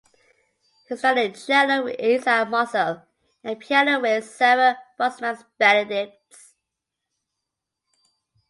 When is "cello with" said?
1.35-2.01